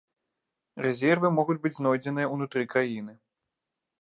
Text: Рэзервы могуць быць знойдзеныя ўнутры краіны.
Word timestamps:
Рэзервы 0.85 1.27
могуць 1.37 1.59
быць 1.67 1.75
знойдзеныя 1.77 2.27
ўнутры 2.35 2.67
краіны. 2.73 3.13